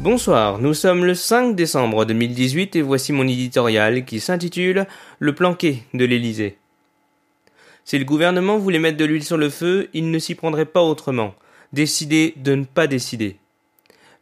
Bonsoir, 0.00 0.58
nous 0.58 0.74
sommes 0.74 1.06
le 1.06 1.14
5 1.14 1.56
décembre 1.56 2.04
2018 2.04 2.76
et 2.76 2.82
voici 2.82 3.14
mon 3.14 3.26
éditorial 3.26 4.04
qui 4.04 4.20
s'intitule 4.20 4.86
Le 5.18 5.34
planqué 5.34 5.84
de 5.94 6.04
l'Élysée. 6.04 6.58
Si 7.86 7.98
le 7.98 8.04
gouvernement 8.04 8.58
voulait 8.58 8.78
mettre 8.78 8.98
de 8.98 9.06
l'huile 9.06 9.24
sur 9.24 9.38
le 9.38 9.48
feu, 9.48 9.88
il 9.94 10.10
ne 10.10 10.18
s'y 10.18 10.34
prendrait 10.34 10.66
pas 10.66 10.82
autrement. 10.82 11.34
Décider 11.72 12.34
de 12.36 12.54
ne 12.54 12.64
pas 12.64 12.86
décider. 12.86 13.38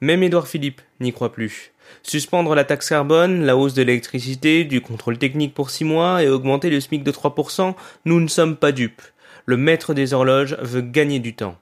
Même 0.01 0.23
Édouard 0.23 0.47
Philippe 0.47 0.83
n'y 1.01 1.13
croit 1.13 1.33
plus. 1.33 1.73
Suspendre 2.05 2.55
la 2.55 2.63
taxe 2.63 2.91
carbone, 2.91 3.45
la 3.45 3.57
hausse 3.57 3.75
de 3.75 3.83
l'électricité, 3.83 4.63
du 4.63 4.83
contrôle 4.83 5.19
technique 5.19 5.53
pour 5.53 5.71
six 5.71 5.85
mois 5.85 6.23
et 6.23 6.29
augmenter 6.29 6.71
le 6.71 6.79
SMIC 6.79 7.03
de 7.03 7.11
3%, 7.11 7.75
nous 8.05 8.21
ne 8.21 8.29
sommes 8.29 8.57
pas 8.57 8.71
dupes. 8.71 9.03
Le 9.47 9.57
maître 9.57 9.95
des 9.95 10.15
horloges 10.15 10.57
veut 10.61 10.83
gagner 10.83 11.19
du 11.19 11.35
temps. 11.35 11.57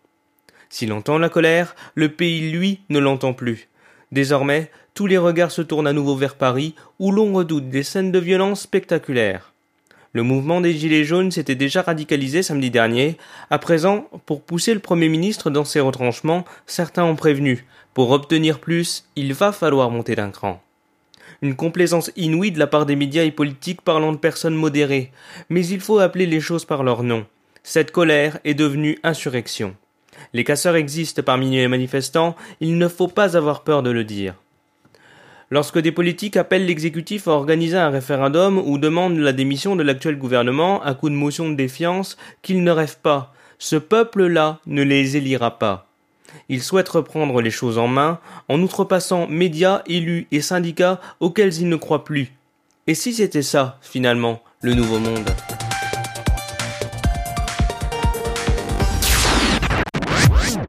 S'il 0.68 0.92
entend 0.92 1.18
la 1.18 1.28
colère, 1.28 1.74
le 1.94 2.10
pays, 2.10 2.50
lui, 2.50 2.80
ne 2.90 2.98
l'entend 2.98 3.32
plus. 3.32 3.68
Désormais, 4.12 4.70
tous 4.94 5.06
les 5.06 5.18
regards 5.18 5.50
se 5.50 5.62
tournent 5.62 5.86
à 5.86 5.92
nouveau 5.92 6.16
vers 6.16 6.34
Paris, 6.34 6.74
où 6.98 7.10
l'on 7.10 7.32
redoute 7.32 7.68
des 7.68 7.82
scènes 7.82 8.12
de 8.12 8.18
violence 8.18 8.62
spectaculaires. 8.62 9.52
Le 10.12 10.24
mouvement 10.24 10.60
des 10.60 10.72
Gilets 10.72 11.04
jaunes 11.04 11.30
s'était 11.30 11.54
déjà 11.54 11.82
radicalisé 11.82 12.42
samedi 12.42 12.70
dernier. 12.70 13.16
À 13.48 13.60
présent, 13.60 14.08
pour 14.26 14.42
pousser 14.42 14.74
le 14.74 14.80
Premier 14.80 15.08
ministre 15.08 15.50
dans 15.50 15.64
ses 15.64 15.78
retranchements, 15.78 16.44
certains 16.66 17.04
ont 17.04 17.14
prévenu. 17.14 17.64
Pour 17.94 18.10
obtenir 18.10 18.58
plus, 18.58 19.08
il 19.14 19.34
va 19.34 19.52
falloir 19.52 19.90
monter 19.90 20.16
d'un 20.16 20.30
cran. 20.30 20.60
Une 21.42 21.54
complaisance 21.54 22.10
inouïe 22.16 22.50
de 22.50 22.58
la 22.58 22.66
part 22.66 22.86
des 22.86 22.96
médias 22.96 23.22
et 23.22 23.30
politiques 23.30 23.82
parlant 23.82 24.12
de 24.12 24.18
personnes 24.18 24.54
modérées. 24.54 25.12
Mais 25.48 25.64
il 25.64 25.80
faut 25.80 26.00
appeler 26.00 26.26
les 26.26 26.40
choses 26.40 26.64
par 26.64 26.82
leur 26.82 27.04
nom. 27.04 27.24
Cette 27.62 27.92
colère 27.92 28.38
est 28.44 28.54
devenue 28.54 28.98
insurrection. 29.02 29.76
Les 30.32 30.44
casseurs 30.44 30.76
existent 30.76 31.22
parmi 31.22 31.50
les 31.50 31.68
manifestants, 31.68 32.36
il 32.60 32.78
ne 32.78 32.88
faut 32.88 33.08
pas 33.08 33.36
avoir 33.36 33.62
peur 33.62 33.82
de 33.82 33.90
le 33.90 34.04
dire. 34.04 34.34
Lorsque 35.50 35.78
des 35.78 35.90
politiques 35.90 36.36
appellent 36.36 36.66
l'exécutif 36.66 37.26
à 37.26 37.32
organiser 37.32 37.76
un 37.76 37.90
référendum 37.90 38.58
ou 38.58 38.78
demandent 38.78 39.18
la 39.18 39.32
démission 39.32 39.74
de 39.74 39.82
l'actuel 39.82 40.16
gouvernement 40.16 40.80
à 40.82 40.94
coup 40.94 41.10
de 41.10 41.14
motion 41.14 41.48
de 41.48 41.56
défiance, 41.56 42.16
qu'ils 42.42 42.62
ne 42.62 42.70
rêvent 42.70 43.00
pas. 43.02 43.34
Ce 43.58 43.76
peuple-là 43.76 44.60
ne 44.66 44.82
les 44.82 45.16
élira 45.16 45.58
pas. 45.58 45.88
Ils 46.48 46.62
souhaitent 46.62 46.88
reprendre 46.88 47.42
les 47.42 47.50
choses 47.50 47.78
en 47.78 47.88
main 47.88 48.20
en 48.48 48.60
outrepassant 48.62 49.26
médias, 49.26 49.82
élus 49.86 50.28
et 50.30 50.40
syndicats 50.40 51.00
auxquels 51.18 51.54
ils 51.54 51.68
ne 51.68 51.76
croient 51.76 52.04
plus. 52.04 52.32
Et 52.86 52.94
si 52.94 53.12
c'était 53.12 53.42
ça, 53.42 53.78
finalement, 53.82 54.42
le 54.62 54.74
nouveau 54.74 55.00
monde? 55.00 55.28